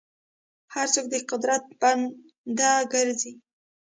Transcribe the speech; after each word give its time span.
هر 0.73 0.87
څوک 0.93 1.05
د 1.09 1.15
قدرت 1.29 1.63
بنده 1.81 2.71
ګرځي. 2.93 3.31